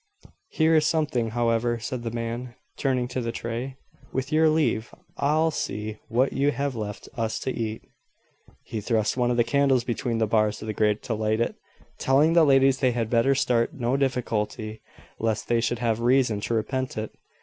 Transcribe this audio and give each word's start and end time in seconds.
"Here 0.49 0.73
is 0.73 0.87
something, 0.87 1.29
however," 1.29 1.77
said 1.77 2.01
the 2.01 2.09
man, 2.09 2.55
turning 2.75 3.07
to 3.09 3.21
the 3.21 3.31
tray. 3.31 3.77
"With 4.11 4.31
your 4.31 4.49
leave, 4.49 4.95
I'll 5.17 5.51
see 5.51 5.97
what 6.07 6.33
you 6.33 6.49
have 6.49 6.73
left 6.75 7.07
us 7.17 7.37
to 7.41 7.51
eat." 7.51 7.83
He 8.63 8.81
thrust 8.81 9.15
one 9.15 9.29
of 9.29 9.37
the 9.37 9.43
candles 9.43 9.83
between 9.83 10.17
the 10.17 10.25
bars 10.25 10.59
of 10.59 10.65
the 10.65 10.73
grate 10.73 11.03
to 11.03 11.13
light 11.13 11.39
it, 11.39 11.53
telling 11.99 12.33
the 12.33 12.43
ladies 12.43 12.79
they 12.79 12.93
had 12.93 13.11
better 13.11 13.35
start 13.35 13.75
no 13.75 13.95
difficulty, 13.95 14.81
lest 15.19 15.47
they 15.47 15.61
should 15.61 15.77
have 15.77 15.99
reason 15.99 16.39
to 16.41 16.55
repent 16.55 16.97
it. 16.97 17.13